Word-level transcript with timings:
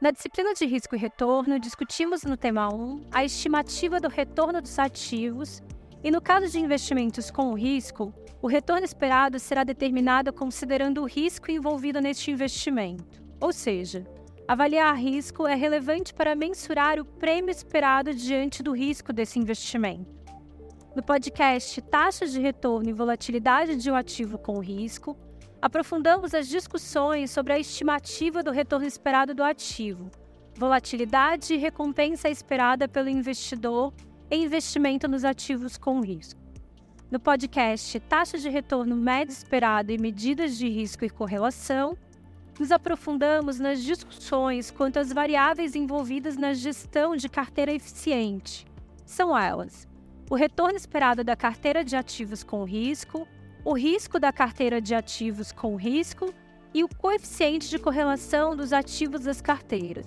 Na 0.00 0.12
disciplina 0.12 0.54
de 0.54 0.64
risco 0.64 0.94
e 0.94 0.98
retorno, 0.98 1.58
discutimos 1.58 2.22
no 2.22 2.36
tema 2.36 2.72
1 2.72 3.08
a 3.10 3.24
estimativa 3.24 3.98
do 3.98 4.06
retorno 4.06 4.62
dos 4.62 4.78
ativos 4.78 5.60
e, 6.04 6.08
no 6.08 6.22
caso 6.22 6.48
de 6.48 6.60
investimentos 6.60 7.32
com 7.32 7.52
risco, 7.52 8.14
o 8.40 8.46
retorno 8.46 8.84
esperado 8.84 9.40
será 9.40 9.64
determinado 9.64 10.32
considerando 10.32 11.02
o 11.02 11.04
risco 11.04 11.50
envolvido 11.50 12.00
neste 12.00 12.30
investimento. 12.30 13.20
Ou 13.40 13.52
seja, 13.52 14.06
avaliar 14.46 14.94
risco 14.94 15.48
é 15.48 15.56
relevante 15.56 16.14
para 16.14 16.36
mensurar 16.36 17.00
o 17.00 17.04
prêmio 17.04 17.50
esperado 17.50 18.14
diante 18.14 18.62
do 18.62 18.70
risco 18.70 19.12
desse 19.12 19.40
investimento. 19.40 20.16
No 20.94 21.02
podcast 21.02 21.82
Taxas 21.82 22.30
de 22.30 22.38
Retorno 22.38 22.88
e 22.88 22.92
Volatilidade 22.92 23.74
de 23.74 23.90
um 23.90 23.96
Ativo 23.96 24.38
com 24.38 24.60
Risco, 24.60 25.18
aprofundamos 25.60 26.34
as 26.34 26.48
discussões 26.48 27.30
sobre 27.30 27.52
a 27.52 27.58
estimativa 27.58 28.42
do 28.42 28.50
retorno 28.50 28.86
esperado 28.86 29.34
do 29.34 29.42
ativo, 29.42 30.10
volatilidade 30.54 31.54
e 31.54 31.56
recompensa 31.56 32.28
esperada 32.28 32.88
pelo 32.88 33.08
investidor 33.08 33.92
em 34.30 34.44
investimento 34.44 35.08
nos 35.08 35.24
ativos 35.24 35.76
com 35.76 36.00
risco. 36.00 36.40
No 37.10 37.18
podcast 37.18 37.98
Taxa 38.00 38.38
de 38.38 38.48
Retorno 38.48 38.94
Médio 38.94 39.32
Esperado 39.32 39.90
e 39.90 39.98
Medidas 39.98 40.56
de 40.56 40.68
Risco 40.68 41.04
e 41.04 41.10
Correlação, 41.10 41.96
nos 42.60 42.70
aprofundamos 42.70 43.58
nas 43.58 43.82
discussões 43.82 44.70
quanto 44.70 44.98
às 44.98 45.12
variáveis 45.12 45.74
envolvidas 45.74 46.36
na 46.36 46.52
gestão 46.52 47.16
de 47.16 47.28
carteira 47.28 47.72
eficiente. 47.72 48.66
São 49.06 49.36
elas: 49.36 49.88
o 50.28 50.34
retorno 50.34 50.76
esperado 50.76 51.24
da 51.24 51.34
carteira 51.34 51.82
de 51.82 51.96
ativos 51.96 52.42
com 52.42 52.64
risco, 52.64 53.26
o 53.64 53.72
risco 53.72 54.18
da 54.18 54.32
carteira 54.32 54.80
de 54.80 54.94
ativos 54.94 55.52
com 55.52 55.76
risco 55.76 56.32
e 56.72 56.84
o 56.84 56.88
coeficiente 56.88 57.68
de 57.68 57.78
correlação 57.78 58.54
dos 58.54 58.72
ativos 58.72 59.22
das 59.22 59.40
carteiras. 59.40 60.06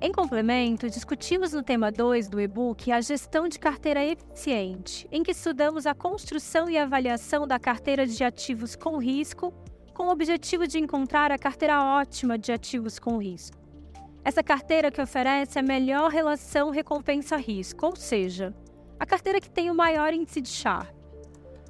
Em 0.00 0.10
complemento, 0.10 0.90
discutimos 0.90 1.52
no 1.52 1.62
tema 1.62 1.92
2 1.92 2.28
do 2.28 2.40
e-book 2.40 2.90
a 2.90 3.00
gestão 3.00 3.46
de 3.46 3.58
carteira 3.58 4.04
eficiente, 4.04 5.06
em 5.12 5.22
que 5.22 5.30
estudamos 5.30 5.86
a 5.86 5.94
construção 5.94 6.68
e 6.68 6.76
avaliação 6.76 7.46
da 7.46 7.58
carteira 7.58 8.04
de 8.04 8.24
ativos 8.24 8.74
com 8.74 8.98
risco, 8.98 9.54
com 9.94 10.08
o 10.08 10.10
objetivo 10.10 10.66
de 10.66 10.78
encontrar 10.78 11.30
a 11.30 11.38
carteira 11.38 11.80
ótima 11.80 12.36
de 12.36 12.50
ativos 12.50 12.98
com 12.98 13.18
risco. 13.18 13.56
Essa 14.24 14.42
carteira 14.42 14.90
que 14.90 15.00
oferece 15.00 15.58
a 15.58 15.62
melhor 15.62 16.10
relação 16.10 16.70
recompensa-risco, 16.70 17.86
ou 17.86 17.94
seja, 17.94 18.54
a 18.98 19.06
carteira 19.06 19.40
que 19.40 19.50
tem 19.50 19.70
o 19.70 19.74
maior 19.74 20.12
índice 20.12 20.40
de 20.40 20.48
Sharpe. 20.48 21.01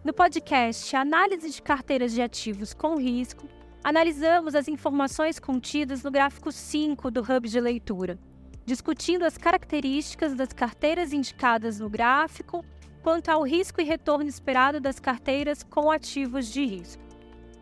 No 0.04 0.12
podcast 0.12 0.96
Análise 0.96 1.48
de 1.48 1.62
Carteiras 1.62 2.12
de 2.12 2.20
Ativos 2.20 2.74
com 2.74 2.96
Risco, 2.96 3.46
analisamos 3.84 4.52
as 4.56 4.66
informações 4.66 5.38
contidas 5.38 6.02
no 6.02 6.10
gráfico 6.10 6.50
5 6.50 7.08
do 7.08 7.20
Hub 7.20 7.48
de 7.48 7.60
Leitura, 7.60 8.18
discutindo 8.66 9.24
as 9.24 9.38
características 9.38 10.34
das 10.34 10.52
carteiras 10.52 11.12
indicadas 11.12 11.78
no 11.78 11.88
gráfico 11.88 12.64
quanto 13.00 13.28
ao 13.28 13.44
risco 13.44 13.80
e 13.80 13.84
retorno 13.84 14.28
esperado 14.28 14.80
das 14.80 14.98
carteiras 14.98 15.62
com 15.62 15.88
ativos 15.88 16.52
de 16.52 16.66
risco. 16.66 17.02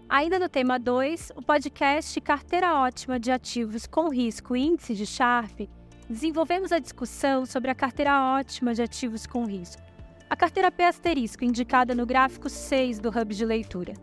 Ainda 0.08 0.38
no 0.38 0.48
tema 0.48 0.78
2, 0.78 1.32
o 1.36 1.42
podcast 1.42 2.18
Carteira 2.22 2.74
Ótima 2.74 3.20
de 3.20 3.30
Ativos 3.30 3.86
com 3.86 4.08
Risco 4.08 4.56
Índice 4.56 4.94
de 4.94 5.04
Sharpe 5.04 5.68
desenvolvemos 6.08 6.72
a 6.72 6.78
discussão 6.78 7.44
sobre 7.44 7.70
a 7.70 7.74
carteira 7.74 8.34
ótima 8.34 8.72
de 8.72 8.82
ativos 8.82 9.26
com 9.26 9.44
risco, 9.44 9.89
a 10.30 10.36
carteira 10.36 10.70
P 10.70 10.84
asterisco 10.84 11.44
indicada 11.44 11.92
no 11.92 12.06
gráfico 12.06 12.48
6 12.48 13.00
do 13.00 13.08
hub 13.08 13.34
de 13.34 13.44
leitura. 13.44 13.94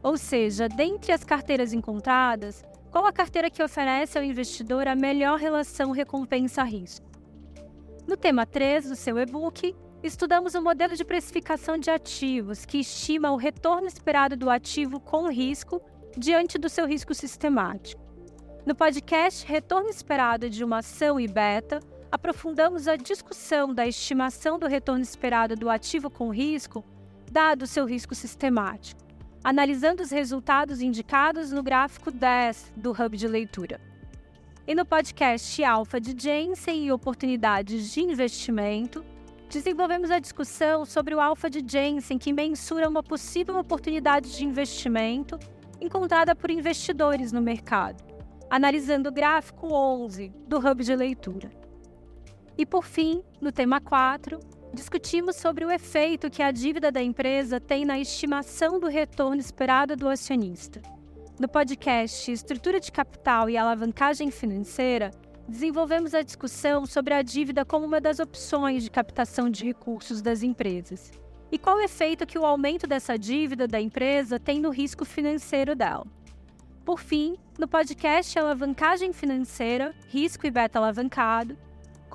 Ou 0.00 0.16
seja, 0.16 0.68
dentre 0.68 1.10
as 1.10 1.24
carteiras 1.24 1.72
encontradas, 1.72 2.64
qual 2.92 3.04
a 3.04 3.12
carteira 3.12 3.50
que 3.50 3.60
oferece 3.60 4.16
ao 4.16 4.22
investidor 4.22 4.86
a 4.86 4.94
melhor 4.94 5.40
relação 5.40 5.90
recompensa-risco? 5.90 7.04
No 8.06 8.16
tema 8.16 8.46
3 8.46 8.90
do 8.90 8.94
seu 8.94 9.18
e-book, 9.18 9.74
estudamos 10.04 10.54
o 10.54 10.62
modelo 10.62 10.94
de 10.94 11.04
precificação 11.04 11.76
de 11.76 11.90
ativos 11.90 12.64
que 12.64 12.78
estima 12.78 13.32
o 13.32 13.36
retorno 13.36 13.88
esperado 13.88 14.36
do 14.36 14.48
ativo 14.48 15.00
com 15.00 15.28
risco 15.28 15.82
diante 16.16 16.58
do 16.58 16.68
seu 16.68 16.86
risco 16.86 17.12
sistemático. 17.12 18.00
No 18.64 18.74
podcast 18.76 19.44
Retorno 19.44 19.88
Esperado 19.88 20.48
de 20.48 20.62
uma 20.62 20.78
Ação 20.78 21.18
e 21.18 21.26
Beta, 21.26 21.80
aprofundamos 22.16 22.88
a 22.88 22.96
discussão 22.96 23.74
da 23.74 23.86
estimação 23.86 24.58
do 24.58 24.66
retorno 24.66 25.02
esperado 25.02 25.54
do 25.54 25.68
ativo 25.68 26.10
com 26.10 26.30
risco, 26.30 26.82
dado 27.30 27.66
seu 27.66 27.84
risco 27.84 28.14
sistemático, 28.14 29.02
analisando 29.44 30.02
os 30.02 30.10
resultados 30.10 30.80
indicados 30.80 31.52
no 31.52 31.62
gráfico 31.62 32.10
10 32.10 32.72
do 32.74 32.90
Hub 32.90 33.16
de 33.16 33.28
Leitura. 33.28 33.78
E 34.66 34.74
no 34.74 34.86
podcast 34.86 35.62
Alpha 35.62 36.00
de 36.00 36.16
Jensen 36.18 36.86
e 36.86 36.90
Oportunidades 36.90 37.92
de 37.92 38.00
Investimento, 38.00 39.04
desenvolvemos 39.50 40.10
a 40.10 40.18
discussão 40.18 40.86
sobre 40.86 41.14
o 41.14 41.20
Alpha 41.20 41.50
de 41.50 41.62
Jensen, 41.64 42.16
que 42.16 42.32
mensura 42.32 42.88
uma 42.88 43.02
possível 43.02 43.58
oportunidade 43.58 44.34
de 44.34 44.42
investimento 44.42 45.38
encontrada 45.80 46.34
por 46.34 46.50
investidores 46.50 47.30
no 47.30 47.42
mercado 47.42 48.16
analisando 48.50 49.08
o 49.08 49.12
gráfico 49.12 49.72
11 49.72 50.32
do 50.46 50.58
Hub 50.58 50.82
de 50.82 50.94
Leitura. 50.94 51.65
E 52.58 52.64
por 52.64 52.84
fim, 52.84 53.22
no 53.40 53.52
tema 53.52 53.80
4, 53.80 54.40
discutimos 54.72 55.36
sobre 55.36 55.64
o 55.64 55.70
efeito 55.70 56.30
que 56.30 56.42
a 56.42 56.50
dívida 56.50 56.90
da 56.90 57.02
empresa 57.02 57.60
tem 57.60 57.84
na 57.84 57.98
estimação 57.98 58.80
do 58.80 58.88
retorno 58.88 59.40
esperado 59.40 59.94
do 59.94 60.08
acionista. 60.08 60.80
No 61.38 61.46
podcast 61.46 62.32
Estrutura 62.32 62.80
de 62.80 62.90
Capital 62.90 63.50
e 63.50 63.58
Alavancagem 63.58 64.30
Financeira, 64.30 65.10
desenvolvemos 65.46 66.14
a 66.14 66.22
discussão 66.22 66.86
sobre 66.86 67.12
a 67.12 67.20
dívida 67.20 67.62
como 67.62 67.84
uma 67.84 68.00
das 68.00 68.20
opções 68.20 68.82
de 68.82 68.90
captação 68.90 69.50
de 69.50 69.64
recursos 69.64 70.22
das 70.22 70.42
empresas. 70.42 71.12
E 71.52 71.58
qual 71.58 71.76
o 71.76 71.82
efeito 71.82 72.26
que 72.26 72.38
o 72.38 72.46
aumento 72.46 72.86
dessa 72.86 73.18
dívida 73.18 73.68
da 73.68 73.78
empresa 73.78 74.40
tem 74.40 74.60
no 74.60 74.70
risco 74.70 75.04
financeiro 75.04 75.76
dela. 75.76 76.06
Por 76.86 77.00
fim, 77.00 77.36
no 77.58 77.68
podcast 77.68 78.38
Alavancagem 78.38 79.12
Financeira, 79.12 79.94
Risco 80.08 80.46
e 80.46 80.50
Beta 80.50 80.78
Alavancado, 80.78 81.56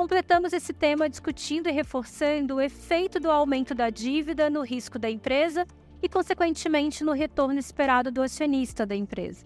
completamos 0.01 0.51
esse 0.51 0.73
tema 0.73 1.07
discutindo 1.07 1.69
e 1.69 1.71
reforçando 1.71 2.55
o 2.55 2.61
efeito 2.61 3.19
do 3.19 3.29
aumento 3.29 3.75
da 3.75 3.91
dívida 3.91 4.49
no 4.49 4.63
risco 4.63 4.97
da 4.97 5.07
empresa 5.07 5.63
e, 6.01 6.09
consequentemente, 6.09 7.03
no 7.03 7.11
retorno 7.11 7.59
esperado 7.59 8.09
do 8.09 8.23
acionista 8.23 8.83
da 8.83 8.95
empresa. 8.95 9.45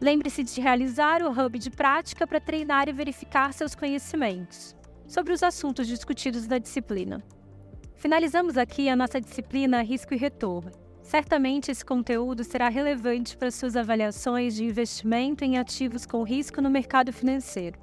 Lembre-se 0.00 0.42
de 0.42 0.60
realizar 0.60 1.22
o 1.22 1.30
hub 1.30 1.60
de 1.60 1.70
prática 1.70 2.26
para 2.26 2.40
treinar 2.40 2.88
e 2.88 2.92
verificar 2.92 3.52
seus 3.52 3.76
conhecimentos 3.76 4.74
sobre 5.06 5.32
os 5.32 5.44
assuntos 5.44 5.86
discutidos 5.86 6.48
na 6.48 6.58
disciplina. 6.58 7.22
Finalizamos 7.94 8.58
aqui 8.58 8.88
a 8.88 8.96
nossa 8.96 9.20
disciplina 9.20 9.80
Risco 9.80 10.12
e 10.12 10.16
Retorno 10.16 10.72
Certamente 11.04 11.70
esse 11.70 11.84
conteúdo 11.84 12.42
será 12.42 12.68
relevante 12.68 13.36
para 13.36 13.52
suas 13.52 13.76
avaliações 13.76 14.56
de 14.56 14.64
investimento 14.64 15.44
em 15.44 15.56
ativos 15.56 16.04
com 16.04 16.24
risco 16.24 16.60
no 16.60 16.68
mercado 16.68 17.12
financeiro. 17.12 17.78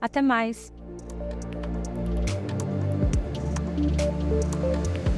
Até 0.00 0.22
mais! 0.22 0.72
Música 3.80 5.09